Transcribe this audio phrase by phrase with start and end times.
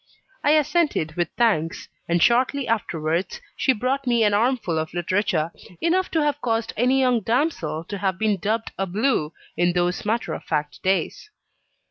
[0.43, 6.09] I assented with thanks; and shortly afterwards she brought me an armful of literature enough
[6.09, 10.33] to have caused any young damsel to have been dubbed a "blue," in those matter
[10.33, 11.29] of fact days.